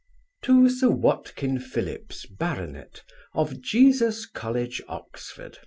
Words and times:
To 0.45 0.67
Sir 0.67 0.89
WATKIN 0.89 1.59
PHILLIPS, 1.59 2.25
Bart 2.25 3.03
of 3.35 3.61
Jesus 3.61 4.25
college, 4.25 4.81
Oxon. 4.87 5.51